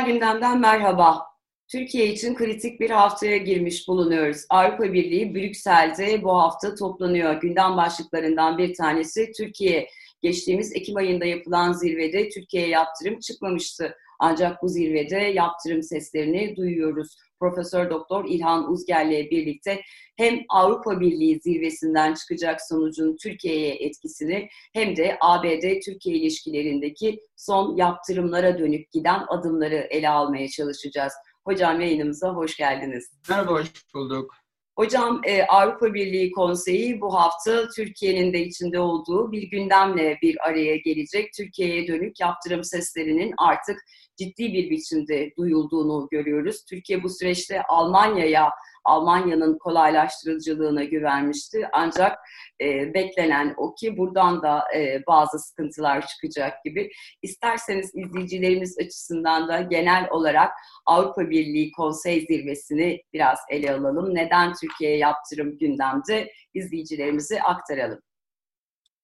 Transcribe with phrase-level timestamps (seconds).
[0.00, 1.26] Küresel gündemden merhaba.
[1.68, 4.44] Türkiye için kritik bir haftaya girmiş bulunuyoruz.
[4.50, 7.40] Avrupa Birliği Brüksel'de bu hafta toplanıyor.
[7.40, 9.88] Gündem başlıklarından bir tanesi Türkiye.
[10.22, 13.94] Geçtiğimiz Ekim ayında yapılan zirvede Türkiye'ye yaptırım çıkmamıştı.
[14.18, 17.16] Ancak bu zirvede yaptırım seslerini duyuyoruz.
[17.40, 19.80] Profesör Doktor İlhan Uzger'le birlikte
[20.16, 28.92] hem Avrupa Birliği zirvesinden çıkacak sonucun Türkiye'ye etkisini hem de ABD-Türkiye ilişkilerindeki son yaptırımlara dönük
[28.92, 31.12] giden adımları ele almaya çalışacağız.
[31.44, 33.10] Hocam yayınımıza hoş geldiniz.
[33.28, 34.34] Merhaba, hoş bulduk.
[34.76, 40.76] Hocam e, Avrupa Birliği Konseyi bu hafta Türkiye'nin de içinde olduğu bir gündemle bir araya
[40.76, 41.32] gelecek.
[41.36, 43.76] Türkiye'ye dönük yaptırım seslerinin artık
[44.20, 46.64] ciddi bir biçimde duyulduğunu görüyoruz.
[46.64, 48.50] Türkiye bu süreçte Almanya'ya
[48.84, 51.68] Almanya'nın kolaylaştırıcılığına güvenmişti.
[51.72, 52.18] Ancak
[52.60, 56.90] e, beklenen o ki buradan da e, bazı sıkıntılar çıkacak gibi.
[57.22, 60.52] İsterseniz izleyicilerimiz açısından da genel olarak
[60.86, 64.14] Avrupa Birliği Konsey Zirvesi'ni biraz ele alalım.
[64.14, 68.00] Neden Türkiye'ye yaptırım gündemde izleyicilerimizi aktaralım.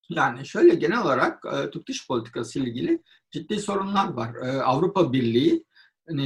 [0.09, 4.35] Yani şöyle genel olarak e, Türk dış politikası ile ilgili ciddi sorunlar var.
[4.35, 5.65] E, Avrupa Birliği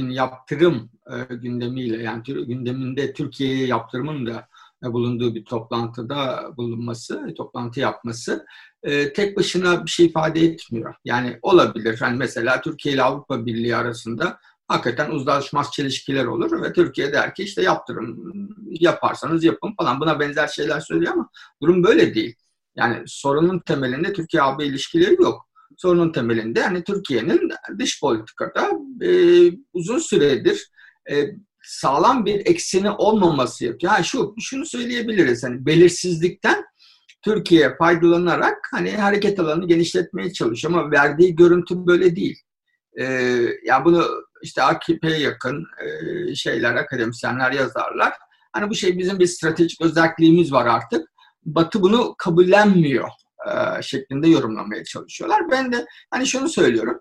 [0.09, 4.47] yaptırım e, gündemiyle yani gündeminde Türkiye'ye yaptırımın da
[4.85, 8.45] e, bulunduğu bir toplantıda bulunması, toplantı yapması
[8.83, 10.95] e, tek başına bir şey ifade etmiyor.
[11.05, 11.97] Yani olabilir.
[12.01, 17.43] Yani mesela Türkiye ile Avrupa Birliği arasında hakikaten uzlaşmaz çelişkiler olur ve Türkiye der ki
[17.43, 18.33] işte yaptırım
[18.67, 21.29] yaparsanız yapın falan buna benzer şeyler söylüyor ama
[21.61, 22.35] durum böyle değil.
[22.75, 28.69] Yani sorunun temelinde Türkiye-AB ilişkileri yok sorunun temelinde yani Türkiye'nin dış politikada
[29.01, 29.11] e,
[29.73, 30.71] uzun süredir
[31.11, 31.25] e,
[31.63, 33.93] sağlam bir ekseni olmaması yapıyor.
[33.93, 36.65] Yani şu şunu söyleyebiliriz hani belirsizlikten
[37.21, 42.39] Türkiye faydalanarak hani hareket alanını genişletmeye çalışıyor ama verdiği görüntü böyle değil.
[42.99, 43.03] E,
[43.65, 44.07] ya bunu
[44.43, 48.13] işte AKP'ye yakın e, şeyler, akademisyenler yazarlar.
[48.53, 51.10] Hani bu şey bizim bir stratejik özelliğimiz var artık.
[51.43, 53.09] Batı bunu kabullenmiyor
[53.47, 55.51] e, şeklinde yorumlamaya çalışıyorlar.
[55.51, 56.99] Ben de hani şunu söylüyorum.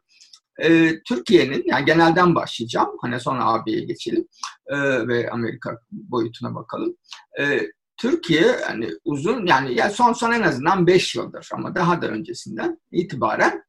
[0.58, 2.88] E, Türkiye'nin yani genelden başlayacağım.
[3.02, 4.28] Hani sonra AB'ye geçelim
[4.66, 4.76] e,
[5.08, 6.96] ve Amerika boyutuna bakalım.
[7.40, 7.60] E,
[7.96, 12.80] Türkiye yani uzun yani ya son son en azından 5 yıldır ama daha da öncesinden
[12.92, 13.64] itibaren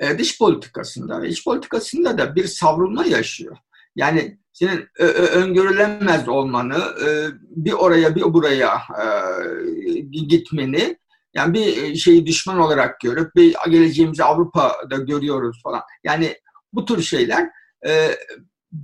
[0.00, 3.56] e, dış politikasında ve iç politikasında da bir savrulma yaşıyor.
[3.96, 4.88] Yani senin
[5.34, 7.08] öngörülemez olmanı, e,
[7.40, 10.98] bir oraya bir buraya e, gitmeni
[11.34, 15.82] yani bir e, şeyi düşman olarak görüp bir geleceğimizi Avrupa'da görüyoruz falan.
[16.04, 16.36] Yani
[16.72, 17.50] bu tür şeyler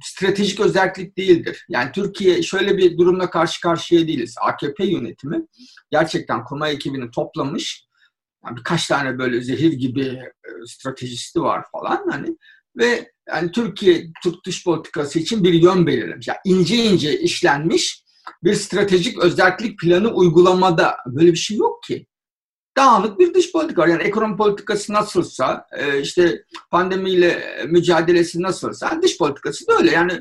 [0.02, 1.66] stratejik özellik değildir.
[1.68, 4.34] Yani Türkiye şöyle bir durumla karşı karşıya değiliz.
[4.40, 5.46] AKP yönetimi
[5.90, 7.86] gerçekten kurma ekibini toplamış.
[8.44, 10.20] Yani birkaç tane böyle zehir gibi
[10.66, 12.36] stratejisti var falan hani
[12.76, 16.28] ve yani Türkiye Türk dış politikası için bir yön belirlemiş.
[16.28, 18.02] Yani ince ince işlenmiş
[18.44, 22.06] bir stratejik özellik planı uygulamada böyle bir şey yok ki
[22.76, 23.86] dağınık bir dış politika var.
[23.86, 29.90] Yani ekonomi politikası nasılsa, e, işte pandemiyle mücadelesi nasılsa dış politikası da öyle.
[29.90, 30.20] Yani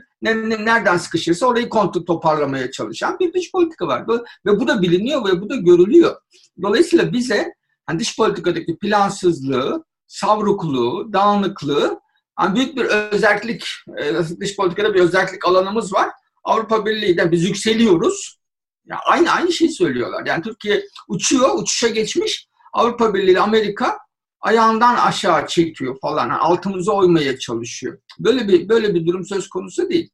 [0.66, 4.06] nereden sıkışırsa orayı kontrol toparlamaya çalışan bir dış politika var.
[4.46, 6.16] Ve bu da biliniyor ve bu da görülüyor.
[6.62, 7.54] Dolayısıyla bize
[7.90, 12.01] yani dış politikadaki plansızlığı, savrukluğu, dağınıklığı
[12.40, 16.10] yani büyük bir özellik, e, dış politikada bir özellik alanımız var.
[16.44, 18.42] Avrupa Birliği'den biz yükseliyoruz
[18.86, 20.26] ya aynı aynı şeyi söylüyorlar.
[20.26, 22.48] Yani Türkiye uçuyor, uçuşa geçmiş.
[22.74, 23.98] Avrupa Birliği Amerika
[24.42, 26.30] ayağından aşağı çekiyor falan.
[26.30, 27.98] Yani altımıza oymaya çalışıyor.
[28.20, 30.10] Böyle bir böyle bir durum söz konusu değil.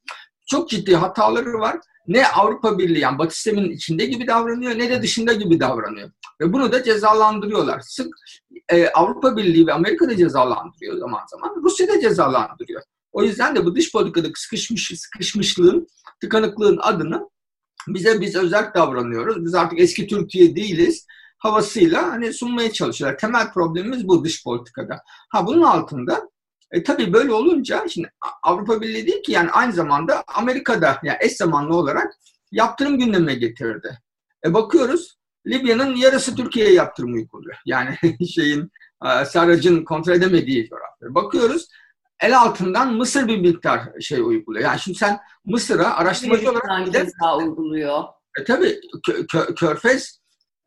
[0.45, 1.79] Çok ciddi hataları var.
[2.08, 6.11] Ne Avrupa Birliği yani Batı sisteminin içinde gibi davranıyor ne de dışında gibi davranıyor.
[6.41, 7.79] Ve bunu da cezalandırıyorlar.
[7.79, 8.08] Sık
[8.72, 11.55] e, Avrupa Birliği ve Amerika da cezalandırıyor zaman zaman.
[11.64, 12.81] Rusya da cezalandırıyor.
[13.11, 15.87] O yüzden de bu dış politikadaki sıkışmış, sıkışmışlığın,
[16.22, 17.29] tıkanıklığın adını
[17.87, 19.46] bize biz özel davranıyoruz.
[19.46, 21.05] Biz artık eski Türkiye değiliz
[21.37, 23.19] havasıyla hani sunmaya çalışıyorlar.
[23.19, 25.02] Temel problemimiz bu dış politikada.
[25.29, 26.29] Ha bunun altında
[26.72, 28.11] e, tabii böyle olunca şimdi
[28.43, 32.14] Avrupa Birliği değil ki yani aynı zamanda Amerika'da yani eş zamanlı olarak
[32.52, 33.99] yaptırım gündemine getirdi.
[34.46, 35.17] E, bakıyoruz
[35.47, 37.55] Libya'nın yarısı Türkiye'ye yaptırım uyguluyor.
[37.66, 37.97] Yani
[38.35, 38.72] şeyin
[39.05, 41.16] e, Sarrac'ın kontrol edemediği coğrafya.
[41.16, 41.67] Bakıyoruz
[42.20, 44.66] el altından Mısır bir miktar şey uyguluyor.
[44.66, 47.08] Yani şimdi sen Mısır'a araştırmacı olarak gidip...
[47.38, 48.03] uyguluyor.
[48.40, 50.20] E tabii kö, kö, Körfez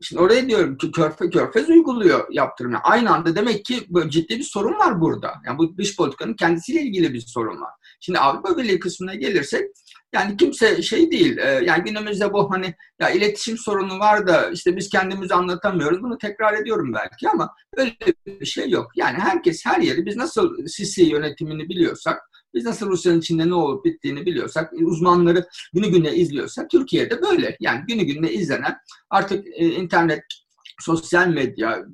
[0.03, 2.79] Şimdi oraya diyorum ki Körfez, Körfez uyguluyor yaptırımı.
[2.83, 5.35] Aynı anda demek ki ciddi bir sorun var burada.
[5.47, 7.71] Yani bu dış politikanın kendisiyle ilgili bir sorun var.
[8.01, 9.71] Şimdi Avrupa Birliği kısmına gelirsek
[10.13, 11.39] yani kimse şey değil.
[11.39, 16.03] E, yani günümüzde bu hani ya iletişim sorunu var da işte biz kendimizi anlatamıyoruz.
[16.03, 17.97] Bunu tekrar ediyorum belki ama öyle
[18.27, 18.91] bir şey yok.
[18.97, 22.19] Yani herkes her yeri biz nasıl Sisi yönetimini biliyorsak
[22.55, 27.57] Biz nasıl Rusya'nın içinde ne olup bittiğini biliyorsak, uzmanları günü güne izliyorsak Türkiye'de böyle.
[27.61, 28.77] Yani günü güne izlenen
[29.11, 30.23] artık e, internet,
[30.81, 31.85] sosyal medya,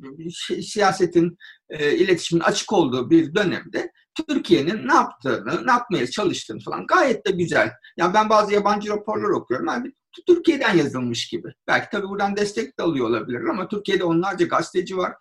[0.63, 1.37] siyasetin,
[1.71, 3.93] e, iletişimin açık olduğu bir dönemde
[4.29, 7.71] Türkiye'nin ne yaptığını, ne yapmaya çalıştığını falan gayet de güzel.
[7.97, 9.67] Yani ben bazı yabancı raporlar okuyorum.
[9.67, 9.93] Yani
[10.27, 11.49] Türkiye'den yazılmış gibi.
[11.69, 15.15] Belki tabii buradan destek de alıyor olabilir ama Türkiye'de onlarca gazeteci var.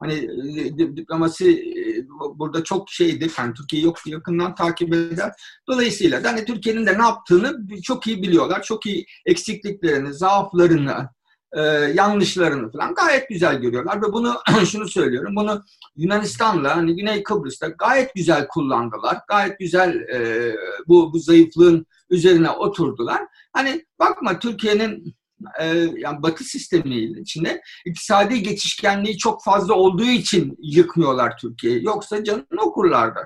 [0.00, 3.32] Hani e, diplomasi e, burada çok şeydir.
[3.38, 5.32] Yani Türkiye yok yakından takip eder.
[5.68, 8.62] Dolayısıyla da hani Türkiye'nin de ne yaptığını çok iyi biliyorlar.
[8.62, 11.08] Çok iyi eksikliklerini, zaaflarını,
[11.52, 11.60] e,
[11.94, 14.34] yanlışlarını falan gayet güzel görüyorlar ve bunu
[14.66, 15.62] şunu söylüyorum bunu
[15.96, 19.18] Yunanistan'la hani Güney Kıbrıs'ta gayet güzel kullandılar.
[19.28, 20.52] Gayet güzel e,
[20.88, 23.22] bu bu zayıflığın üzerine oturdular.
[23.52, 25.14] Hani bakma Türkiye'nin
[25.60, 25.66] e,
[25.96, 31.84] yani Batı sistemi içinde iktisadi geçişkenliği çok fazla olduğu için yıkmıyorlar Türkiye'yi.
[31.84, 33.20] Yoksa canını okurlardı.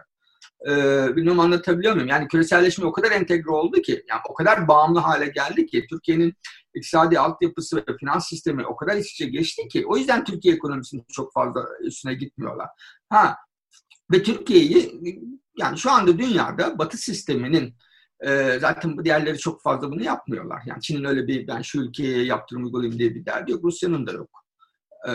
[0.69, 2.09] Ee, bilmiyorum anlatabiliyor muyum?
[2.09, 6.35] Yani küreselleşme o kadar entegre oldu ki, yani o kadar bağımlı hale geldi ki Türkiye'nin
[6.75, 11.05] iktisadi altyapısı ve finans sistemi o kadar iç içe geçti ki o yüzden Türkiye ekonomisinin
[11.12, 12.69] çok fazla üstüne gitmiyorlar.
[13.09, 13.37] Ha
[14.12, 15.00] ve Türkiye'yi
[15.59, 17.75] yani şu anda dünyada Batı sisteminin
[18.20, 20.62] e, zaten bu diğerleri çok fazla bunu yapmıyorlar.
[20.67, 23.64] Yani Çin'in öyle bir ben şu ülkeye yaptırım uygulayayım diye bir derdi yok.
[23.64, 24.31] Rusya'nın da yok.
[25.09, 25.12] E,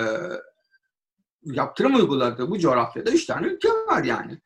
[1.44, 4.42] yaptırım uyguladığı bu coğrafyada üç tane ülke var yani.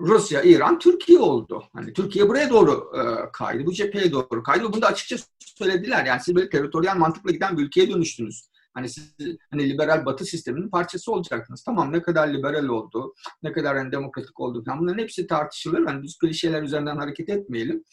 [0.00, 1.64] Rusya, İran, Türkiye oldu.
[1.72, 4.72] Hani Türkiye buraya doğru e, kaydı, bu cepheye doğru kaydı.
[4.72, 6.04] Bunu da açıkça söylediler.
[6.04, 8.48] Yani siz böyle teritoryal mantıkla giden bir ülkeye dönüştünüz.
[8.74, 9.14] Hani siz
[9.50, 11.62] hani liberal batı sisteminin parçası olacaktınız.
[11.64, 15.86] Tamam ne kadar liberal oldu, ne kadar hani demokratik oldu falan bunların hepsi tartışılır.
[15.86, 17.84] Hani biz klişeler üzerinden hareket etmeyelim.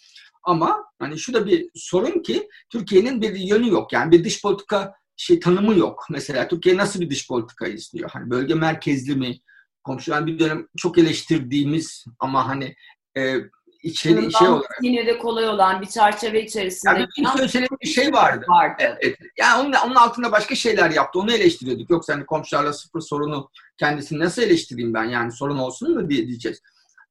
[0.44, 3.94] Ama hani şu da bir sorun ki Türkiye'nin bir yönü yok.
[3.94, 6.08] Yani bir dış politika şey tanımı yok.
[6.10, 8.10] Mesela Türkiye nasıl bir dış politika istiyor?
[8.14, 9.40] Hani bölge merkezli mi?
[9.86, 12.76] Komşu yani bir dönem çok eleştirdiğimiz ama hani
[13.18, 13.36] e,
[13.84, 14.80] içeri Bundan şey olarak.
[14.82, 16.94] Yine de kolay olan bir çerçeve içerisinde.
[16.94, 18.46] Yani bir söylediği bir şey vardı.
[18.50, 18.98] vardı.
[19.02, 19.18] Evet.
[19.38, 21.20] Yani onun, onun altında başka şeyler yaptı.
[21.20, 21.90] Onu eleştiriyorduk.
[21.90, 26.62] Yoksa hani komşularla sıfır sorunu kendisini nasıl eleştireyim ben yani sorun olsun mu diye diyeceğiz.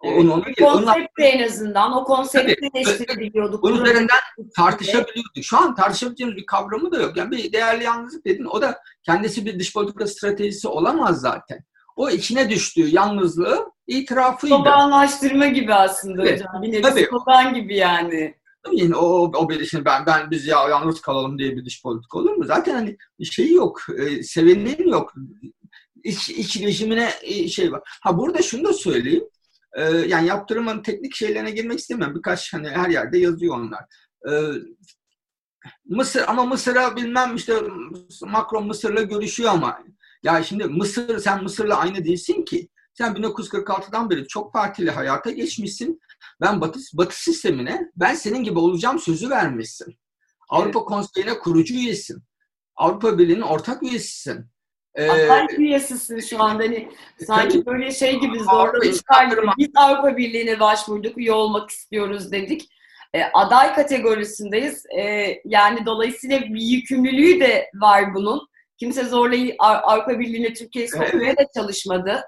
[0.04, 0.18] Evet.
[0.18, 3.62] Onu, onu, konsept en azından o konsepti eleştirebiliyorduk.
[3.62, 4.20] Bunun üzerinden
[4.56, 5.44] tartışabiliyorduk.
[5.44, 7.16] Şu an tartışabileceğimiz bir kavramı da yok.
[7.16, 8.44] Yani bir değerli yalnızlık dedin.
[8.44, 11.64] O da kendisi bir dış politika stratejisi olamaz zaten
[11.96, 14.54] o içine düştüğü yalnızlığı itirafıydı.
[14.54, 16.40] Sobanlaştırma gibi aslında evet.
[16.40, 16.62] hocam.
[16.62, 17.08] Bir nevi Tabii.
[17.10, 18.34] soban gibi yani.
[18.72, 22.14] Yani o, o bir şimdi ben ben biz ya yalnız kalalım diye bir dış politik
[22.14, 22.44] olur mu?
[22.44, 25.14] Zaten hani şeyi yok, e, sevenin yok.
[26.04, 27.80] İç, iç rejimine e, şey var.
[28.02, 29.24] Ha burada şunu da söyleyeyim.
[29.72, 32.14] E, yani yaptırımın teknik şeylerine girmek istemem.
[32.14, 33.84] Birkaç hani her yerde yazıyor onlar.
[34.28, 34.32] E,
[35.84, 37.54] Mısır ama Mısır'a bilmem işte
[38.22, 39.78] Macron Mısır'la görüşüyor ama
[40.24, 42.68] ya şimdi Mısır, sen Mısır'la aynı değilsin ki.
[42.94, 46.00] Sen 1946'dan beri çok partili hayata geçmişsin.
[46.40, 49.98] Ben Batı, Batı sistemine ben senin gibi olacağım sözü vermişsin.
[50.48, 50.88] Avrupa evet.
[50.88, 52.22] Konseyi'ne kurucu üyesin.
[52.76, 54.46] Avrupa Birliği'nin ortak üyesisin.
[54.94, 56.62] Ee, Aday üyesisin şu anda.
[56.62, 56.88] Hani
[57.26, 59.50] sanki böyle şey gibi zorla çıkardım.
[59.58, 62.68] Biz Avrupa Birliği'ne başvurduk, üye olmak istiyoruz dedik.
[63.14, 64.86] E, aday kategorisindeyiz.
[64.98, 68.48] E, yani dolayısıyla bir yükümlülüğü de var bunun.
[68.78, 71.38] Kimse zorlayı Avrupa Birliği'ne Türkiye'yi sokmaya evet.
[71.38, 72.22] da çalışmadı.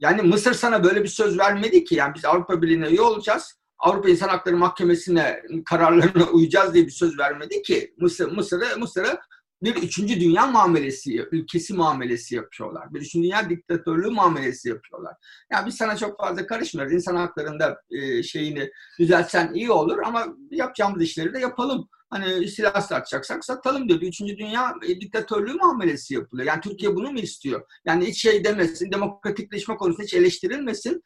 [0.00, 1.94] Yani Mısır sana böyle bir söz vermedi ki.
[1.94, 3.58] Yani biz Avrupa Birliği'ne üye olacağız.
[3.78, 7.94] Avrupa İnsan Hakları Mahkemesi'ne kararlarına uyacağız diye bir söz vermedi ki.
[7.98, 9.20] Mısır Mısır'a Mısır'a
[9.62, 12.94] bir üçüncü dünya muamelesi, ülkesi muamelesi yapıyorlar.
[12.94, 15.14] Bir üçüncü dünya diktatörlüğü muamelesi yapıyorlar.
[15.52, 16.92] Yani biz sana çok fazla karışmıyoruz.
[16.92, 17.82] İnsan haklarında
[18.22, 24.00] şeyini düzeltsen iyi olur ama yapacağımız işleri de yapalım hani silah satacaksak satalım diyor.
[24.00, 26.48] Üçüncü dünya e, diktatörlüğü muamelesi yapılıyor.
[26.48, 27.62] Yani Türkiye bunu mu istiyor?
[27.84, 31.02] Yani hiç şey demesin, demokratikleşme konusunda hiç eleştirilmesin.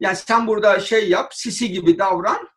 [0.00, 2.48] Yani sen burada şey yap, Sisi gibi davran,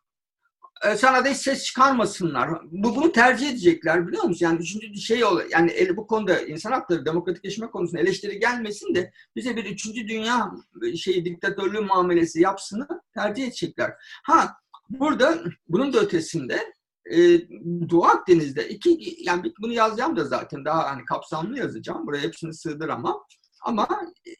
[0.84, 2.50] e, sana da hiç ses çıkarmasınlar.
[2.62, 4.46] Bu bunu tercih edecekler biliyor musun?
[4.46, 9.56] Yani üçüncü şey ol yani bu konuda insan hakları demokratikleşme konusunda eleştiri gelmesin de bize
[9.56, 10.50] bir üçüncü dünya
[10.86, 13.92] e, şeyi diktatörlüğü muamelesi yapsını tercih edecekler.
[14.24, 14.56] Ha
[14.90, 16.72] burada bunun da ötesinde
[17.10, 17.48] e,
[17.90, 22.06] Doğu Akdeniz'de iki yani bunu yazacağım da zaten daha hani kapsamlı yazacağım.
[22.06, 23.22] Buraya hepsini sığdıramam.
[23.62, 23.88] Ama
[24.26, 24.30] e,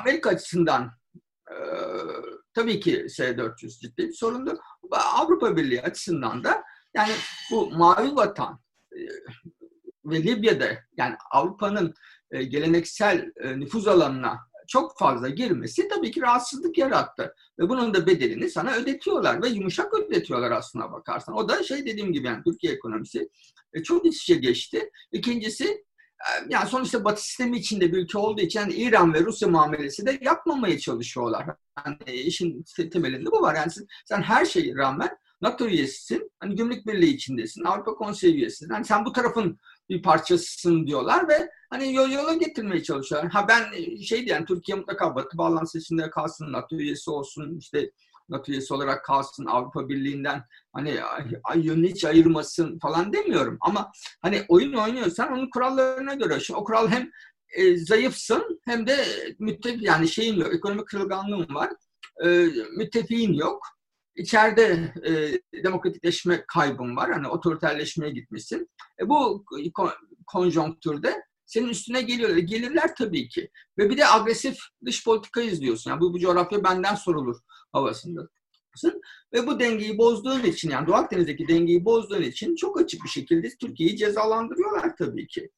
[0.00, 0.90] Amerika açısından
[1.50, 1.56] e,
[2.54, 4.58] tabii ki S-400 ciddi bir sorundu.
[4.90, 6.62] Avrupa Birliği açısından da
[6.94, 7.12] yani
[7.50, 8.60] bu mavi vatan
[8.92, 8.98] e,
[10.04, 11.94] ve Libya'da yani Avrupa'nın
[12.30, 17.34] geleneksel nüfuz alanına çok fazla girmesi tabii ki rahatsızlık yarattı.
[17.58, 21.36] Ve bunun da bedelini sana ödetiyorlar ve yumuşak ödetiyorlar aslına bakarsan.
[21.36, 23.28] O da şey dediğim gibi yani Türkiye ekonomisi
[23.72, 24.90] e, çok iç içe geçti.
[25.12, 25.84] İkincisi
[26.48, 30.18] yani sonuçta Batı sistemi içinde bir ülke olduğu için yani İran ve Rusya muamelesi de
[30.22, 31.46] yapmamaya çalışıyorlar.
[31.86, 33.54] Yani işin temelinde bu var.
[33.54, 33.72] Yani
[34.04, 38.68] sen her şeye rağmen NATO üyesisin, hani gümrük birliği içindesin, Avrupa Konseyi üyesisin.
[38.68, 39.58] Hani sen bu tarafın
[39.88, 43.30] bir parçasısın diyorlar ve hani yol yola getirmeye çalışıyorlar.
[43.32, 43.64] Ha ben
[44.02, 47.90] şey diyen Türkiye mutlaka Batı bağlantısı içinde kalsın, NATO üyesi olsun, işte
[48.28, 50.98] NATO üyesi olarak kalsın, Avrupa Birliği'nden hani
[51.56, 53.58] yönünü hiç ayırmasın falan demiyorum.
[53.60, 56.40] Ama hani oyun oynuyorsan onun kurallarına göre.
[56.40, 57.10] Şimdi o kural hem
[57.56, 59.04] e, zayıfsın hem de
[59.38, 61.70] müttefik yani şeyin yok, ekonomik kırılganlığın var.
[62.24, 63.73] E, müttefiğin yok.
[64.16, 67.12] İçeride e, demokratikleşme kaybın var.
[67.12, 68.70] Hani otoriterleşmeye gitmişsin.
[69.00, 69.44] E, bu
[70.26, 72.36] konjonktürde senin üstüne geliyorlar.
[72.36, 73.50] Gelirler tabii ki.
[73.78, 75.90] Ve bir de agresif dış politika izliyorsun.
[75.90, 77.36] Yani bu, bu coğrafya benden sorulur
[77.72, 78.28] havasında.
[79.32, 83.48] Ve bu dengeyi bozduğun için yani Doğu Akdeniz'deki dengeyi bozduğun için çok açık bir şekilde
[83.60, 85.50] Türkiye'yi cezalandırıyorlar tabii ki.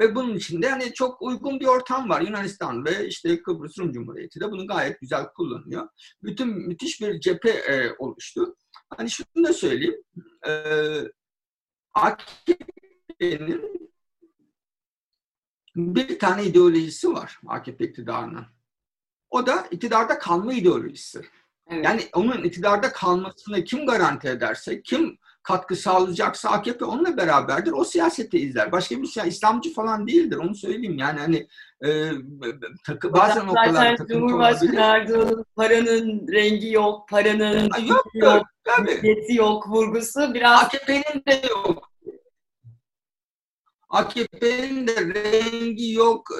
[0.00, 2.20] Ve bunun içinde hani çok uygun bir ortam var.
[2.20, 5.88] Yunanistan ve işte Kıbrıs Rum Cumhuriyeti de bunu gayet güzel kullanıyor.
[6.22, 8.56] Bütün müthiş bir cephe e, oluştu.
[8.96, 10.02] Hani şunu da söyleyeyim.
[10.46, 10.52] E,
[11.94, 13.90] AKP'nin
[15.76, 18.46] bir tane ideolojisi var AKP iktidarının.
[19.30, 21.22] O da iktidarda kalma ideolojisi.
[21.66, 21.84] Evet.
[21.84, 25.18] Yani onun iktidarda kalmasını kim garanti ederse, kim
[25.50, 27.72] katkı sağlayacaksa AKP onunla beraberdir.
[27.72, 28.72] O siyaseti izler.
[28.72, 30.36] Başka bir şey İslamcı falan değildir.
[30.36, 30.98] Onu söyleyeyim.
[30.98, 31.48] Yani hani
[31.84, 32.10] e,
[32.86, 38.42] takı, bazen o kadar takıntı Cumhurbaşkanı Erdoğan'ın paranın rengi yok, paranın yok, yok,
[39.04, 41.90] yok, yok vurgusu biraz AKP'nin de yok.
[43.88, 46.30] AKP'nin de rengi yok,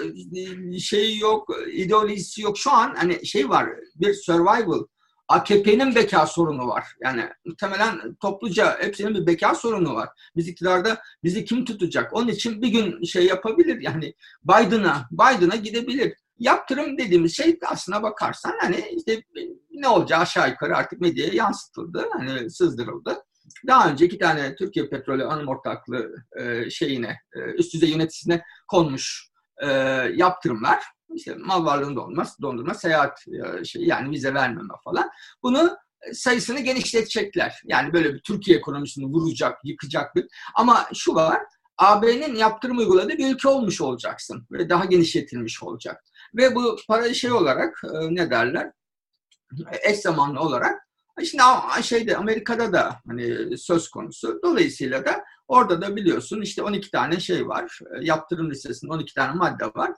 [0.81, 2.59] şey yok, ideolojisi yok.
[2.59, 4.85] Şu an hani şey var, bir survival
[5.31, 6.87] AKP'nin beka sorunu var.
[7.03, 10.09] Yani muhtemelen topluca hepsinin bir beka sorunu var.
[10.37, 12.13] Biz iktidarda bizi kim tutacak?
[12.13, 16.15] Onun için bir gün şey yapabilir yani Biden'a Biden'a gidebilir.
[16.39, 19.23] Yaptırım dediğimiz şey aslına bakarsan hani işte
[19.71, 22.07] ne olacağı aşağı yukarı artık medyaya yansıtıldı.
[22.13, 23.23] Hani sızdırıldı.
[23.67, 29.31] Daha önce iki tane Türkiye Petrolü Anonim Ortaklığı e, şeyine, e, üst düzey yöneticisine konmuş
[29.63, 29.69] e,
[30.15, 30.83] yaptırımlar
[31.15, 35.11] işte mal varlığını dondurma, dondurma seyahat e, şey yani vize vermeme falan.
[35.43, 37.61] Bunu e, sayısını genişletecekler.
[37.65, 40.27] Yani böyle bir Türkiye ekonomisini vuracak, yıkacak bir.
[40.55, 41.39] Ama şu var,
[41.79, 44.47] AB'nin yaptırım uyguladığı bir ülke olmuş olacaksın.
[44.51, 46.05] Ve daha genişletilmiş olacak.
[46.35, 48.73] Ve bu para şey olarak e, ne derler?
[49.83, 50.91] Eş zamanlı olarak
[51.25, 51.43] Şimdi
[51.83, 54.41] şeyde Amerika'da da hani söz konusu.
[54.43, 57.79] Dolayısıyla da orada da biliyorsun işte 12 tane şey var.
[58.01, 59.93] Yaptırım listesinde 12 tane madde var.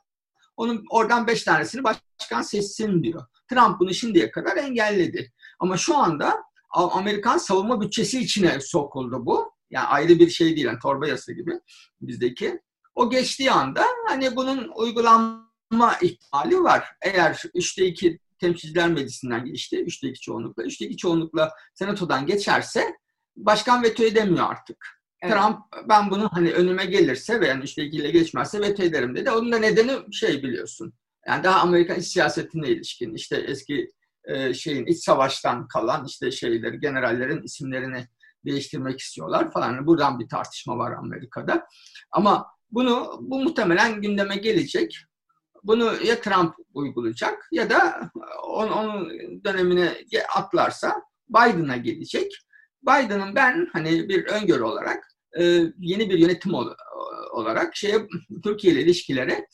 [0.62, 3.26] Onun oradan beş tanesini başkan seçsin diyor.
[3.50, 5.33] Trump bunu şimdiye kadar engelledi.
[5.59, 9.52] Ama şu anda Amerikan savunma bütçesi içine sokuldu bu.
[9.71, 11.61] Yani ayrı bir şey değil, yani torba yasa gibi
[12.00, 12.61] bizdeki.
[12.95, 16.97] O geçtiği anda hani bunun uygulanma ihtimali var.
[17.02, 22.97] Eğer üçte iki temsilciler meclisinden geçti, üçte iki çoğunlukla, üçte iki çoğunlukla senatodan geçerse
[23.37, 25.01] başkan veto edemiyor artık.
[25.23, 25.35] Evet.
[25.35, 29.31] Trump ben bunu hani önüme gelirse ve yani işte ilgili geçmezse veto ederim dedi.
[29.31, 30.93] Onun da nedeni şey biliyorsun.
[31.26, 33.91] Yani daha Amerikan iç siyasetine ilişkin işte eski
[34.25, 38.07] e, şeyin iç savaştan kalan işte şeyleri generallerin isimlerini
[38.45, 39.73] değiştirmek istiyorlar falan.
[39.73, 41.67] Yani buradan bir tartışma var Amerika'da.
[42.11, 44.97] Ama bunu bu muhtemelen gündeme gelecek.
[45.64, 48.11] Bunu ya Trump uygulayacak ya da
[48.49, 49.11] onun, onun
[49.45, 49.95] dönemine
[50.37, 52.33] atlarsa Biden'a gelecek.
[52.83, 55.12] Biden'ın ben hani bir öngörü olarak
[55.79, 56.55] yeni bir yönetim
[57.33, 58.09] olarak şeye
[58.45, 59.47] Türkiye ile ilişkilere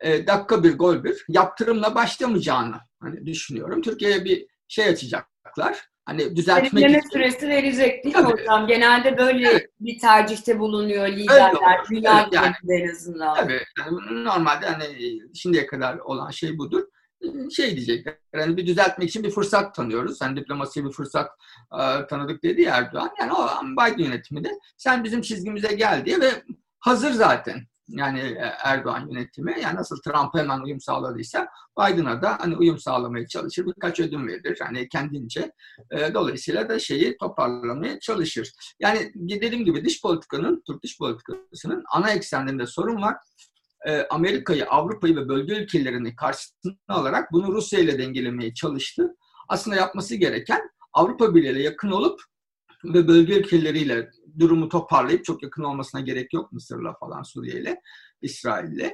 [0.00, 3.82] e, dakika bir gol bir yaptırımla başlamayacağını hani düşünüyorum.
[3.82, 5.88] Türkiye'ye bir şey açacaklar.
[6.04, 7.08] Hani düzeltmek Bekleme için.
[7.08, 8.66] süresi verecek değil mi hocam?
[8.66, 9.70] Genelde böyle evet.
[9.80, 13.34] bir tercihte bulunuyor liderler, dünya evet, yani, en azından.
[13.34, 13.60] Tabii.
[13.78, 14.84] Yani normalde hani
[15.34, 16.84] şimdiye kadar olan şey budur
[17.50, 18.06] şey diyecek.
[18.34, 20.18] Yani bir düzeltmek için bir fırsat tanıyoruz.
[20.18, 21.30] Sen diplomasiye bir fırsat
[21.72, 23.10] e, tanıdık dedi ya Erdoğan.
[23.20, 26.42] Yani o Biden yönetimi de sen bizim çizgimize gel diye ve
[26.80, 27.66] hazır zaten.
[27.88, 31.48] Yani e, Erdoğan yönetimi yani nasıl Trump'a hemen uyum sağladıysa
[31.78, 33.66] Biden'a da hani uyum sağlamaya çalışır.
[33.66, 35.52] Birkaç ödün verir hani kendince.
[35.90, 38.52] E, dolayısıyla da şeyi toparlamaya çalışır.
[38.80, 43.16] Yani dediğim gibi dış politikanın, Türk dış politikasının ana eksenlerinde sorun var.
[43.88, 49.16] E, Amerika'yı, Avrupa'yı ve bölge ülkelerini karşısına alarak bunu Rusya ile dengelemeye çalıştı.
[49.48, 52.20] Aslında yapması gereken Avrupa Birliği'yle yakın olup
[52.84, 57.80] ve bölge ülkeleriyle durumu toparlayıp çok yakın olmasına gerek yok Mısır'la falan Suriye'yle,
[58.22, 58.90] İsrail'le.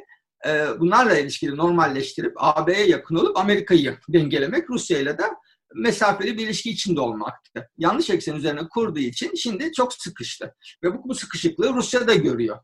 [0.47, 5.25] E, bunlarla ilişkili normalleştirip AB'ye yakın olup Amerika'yı dengelemek, Rusya ile de
[5.75, 7.71] mesafeli bir ilişki içinde olmaktı.
[7.79, 10.55] Yanlış eksen üzerine kurduğu için şimdi çok sıkıştı.
[10.83, 12.59] Ve bu, bu sıkışıklığı Rusya da görüyor.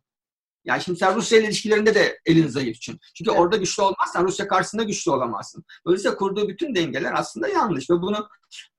[0.65, 2.99] Yani şimdi sen Rusya ile ilişkilerinde de elin zayıf çünkü.
[3.15, 3.41] Çünkü evet.
[3.41, 5.65] orada güçlü olmazsan Rusya karşısında güçlü olamazsın.
[5.87, 8.29] Dolayısıyla kurduğu bütün dengeler aslında yanlış ve bunu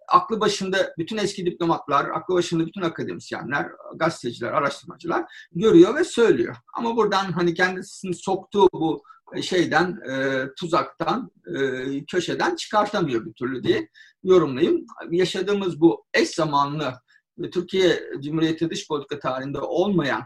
[0.07, 6.55] aklı başında bütün eski diplomatlar, aklı başında bütün akademisyenler, gazeteciler, araştırmacılar görüyor ve söylüyor.
[6.73, 9.03] Ama buradan hani kendisini soktuğu bu
[9.41, 13.89] şeyden, e, tuzaktan, e, köşeden çıkartamıyor bir türlü diye
[14.23, 14.85] yorumlayayım.
[15.11, 16.93] Yaşadığımız bu eş zamanlı
[17.39, 20.21] ve Türkiye Cumhuriyeti dış politika tarihinde olmayan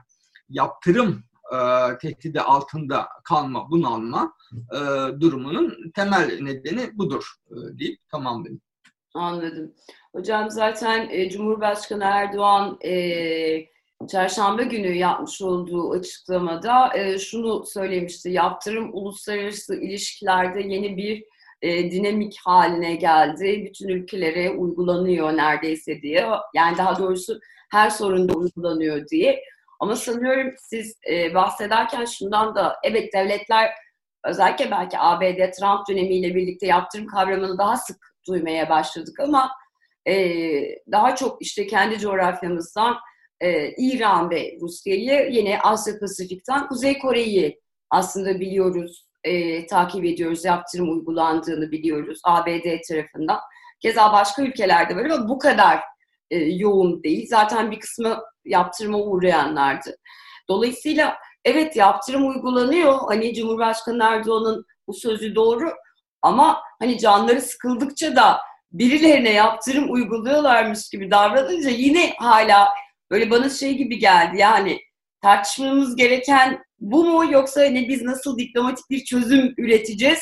[0.49, 1.57] yaptırım e,
[1.97, 4.79] tehdidi altında kalma, bunalma e,
[5.21, 8.61] durumunun temel nedeni budur e, deyip tamamlayayım.
[9.13, 9.73] Anladım.
[10.15, 13.65] Hocam zaten e, Cumhurbaşkanı Erdoğan e,
[14.11, 18.29] çarşamba günü yapmış olduğu açıklamada e, şunu söylemişti.
[18.29, 21.23] Yaptırım uluslararası ilişkilerde yeni bir
[21.61, 23.65] e, dinamik haline geldi.
[23.65, 26.27] Bütün ülkelere uygulanıyor neredeyse diye.
[26.55, 27.39] Yani daha doğrusu
[27.71, 29.43] her sorunda uygulanıyor diye.
[29.79, 33.71] Ama sanıyorum siz e, bahsederken şundan da evet devletler
[34.25, 39.51] özellikle belki ABD Trump dönemiyle birlikte yaptırım kavramını daha sık duymaya başladık ama
[40.07, 40.15] e,
[40.91, 42.97] daha çok işte kendi coğrafyamızdan
[43.41, 50.91] e, İran ve Rusya'yı yine Asya Pasifik'ten Kuzey Kore'yi aslında biliyoruz, e, takip ediyoruz, yaptırım
[50.91, 53.39] uygulandığını biliyoruz ABD tarafından.
[53.81, 55.79] Keza başka ülkelerde var ama bu kadar
[56.31, 57.27] e, yoğun değil.
[57.29, 59.97] Zaten bir kısmı yaptırıma uğrayanlardı.
[60.49, 62.99] Dolayısıyla evet yaptırım uygulanıyor.
[63.07, 65.71] Hani Cumhurbaşkanı Erdoğan'ın bu sözü doğru
[66.21, 68.39] ama hani canları sıkıldıkça da
[68.71, 72.69] birilerine yaptırım uyguluyorlarmış gibi davranınca yine hala
[73.11, 74.79] böyle bana şey gibi geldi yani
[75.21, 80.19] tartışmamız gereken bu mu yoksa hani biz nasıl diplomatik bir çözüm üreteceğiz?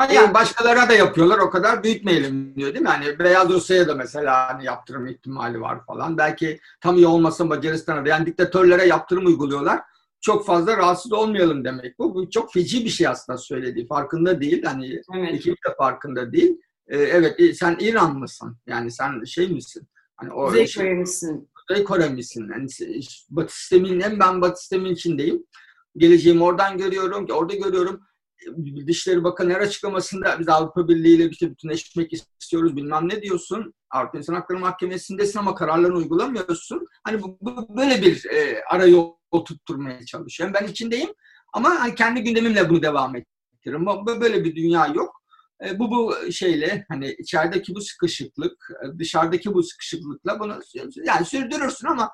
[0.00, 2.88] Yani başkalarına da yapıyorlar o kadar büyütmeyelim diyor değil mi?
[2.88, 6.18] Hani Beyaz Rusya'ya da mesela hani yaptırım ihtimali var falan.
[6.18, 9.80] Belki tam iyi olmasın Macaristan'a da yani diktatörlere yaptırım uyguluyorlar.
[10.20, 12.14] Çok fazla rahatsız olmayalım demek bu.
[12.14, 13.86] Bu çok feci bir şey aslında söylediği.
[13.86, 14.64] Farkında değil.
[14.64, 15.34] Hani evet.
[15.34, 16.60] ekip de farkında değil.
[16.88, 18.56] Ee, evet e, sen İran mısın?
[18.66, 19.88] Yani sen şey misin?
[20.16, 21.48] Hani o Kuzey Kore misin?
[21.54, 22.48] Kuzey Kore misin?
[22.52, 22.68] Yani
[23.30, 25.46] Batı sisteminin hem ben Batı sistemin içindeyim.
[25.96, 28.00] Geleceğimi oradan görüyorum, orada görüyorum
[28.86, 33.74] Dışişleri Bakanı her açıklamasında biz Avrupa Birliği ile işte bütünleşmek istiyoruz bilmem ne diyorsun.
[33.90, 36.86] Avrupa İnsan Hakları Mahkemesi'ndesin ama kararlarını uygulamıyorsun.
[37.04, 39.12] Hani bu, bu böyle bir e, ara yol
[39.44, 40.54] tutturmaya çalışıyorum.
[40.60, 41.10] Ben içindeyim
[41.52, 43.86] ama hani kendi gündemimle bunu devam ettiririm.
[44.20, 45.22] Böyle bir dünya yok.
[45.64, 50.60] E, bu bu şeyle hani içerideki bu sıkışıklık, e, dışarıdaki bu sıkışıklıkla bunu
[51.04, 52.12] yani sürdürürsün ama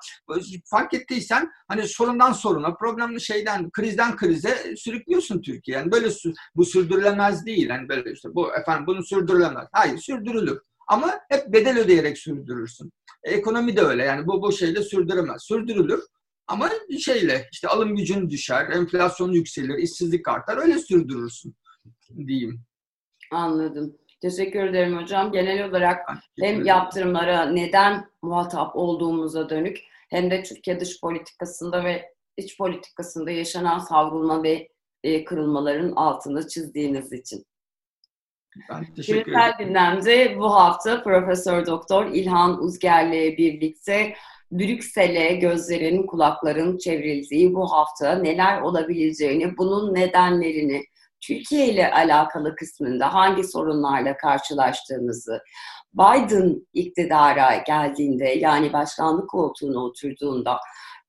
[0.65, 5.77] fark ettiysen hani sorundan soruna, problemli şeyden, krizden krize sürüklüyorsun Türkiye.
[5.77, 6.09] Yani böyle
[6.55, 7.69] bu sürdürülemez değil.
[7.69, 9.67] Yani böyle işte bu efendim bunu sürdürülemez.
[9.71, 10.59] Hayır sürdürülür.
[10.87, 12.91] Ama hep bedel ödeyerek sürdürürsün.
[13.23, 14.03] E, ekonomi de öyle.
[14.03, 15.43] Yani bu bu şeyle sürdüremez.
[15.43, 16.01] Sürdürülür.
[16.47, 20.57] Ama şeyle işte alım gücün düşer, enflasyon yükselir, işsizlik artar.
[20.57, 21.55] Öyle sürdürürsün
[22.27, 22.65] diyeyim.
[23.33, 23.97] Anladım.
[24.21, 25.31] Teşekkür ederim hocam.
[25.31, 32.57] Genel olarak hem yaptırımlara neden muhatap olduğumuza dönük hem de Türkiye dış politikasında ve iç
[32.57, 34.69] politikasında yaşanan savrulma ve
[35.03, 37.45] e, kırılmaların altını çizdiğiniz için.
[38.69, 44.13] Ben teşekkür Küresel gündemde bu hafta Profesör Doktor İlhan Uzger'le birlikte
[44.51, 50.83] Brüksel'e gözlerin, kulakların çevrildiği bu hafta neler olabileceğini, bunun nedenlerini,
[51.27, 55.39] Türkiye ile alakalı kısmında hangi sorunlarla karşılaştığımızı,
[55.93, 60.57] Biden iktidara geldiğinde yani başkanlık koltuğuna oturduğunda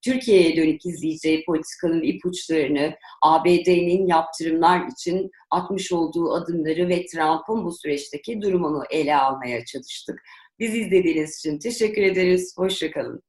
[0.04, 8.42] Türkiye'ye dönük izleyeceği politikanın ipuçlarını, ABD'nin yaptırımlar için atmış olduğu adımları ve Trump'ın bu süreçteki
[8.42, 10.20] durumunu ele almaya çalıştık.
[10.58, 12.54] Biz izlediğiniz için teşekkür ederiz.
[12.58, 13.22] Hoşçakalın.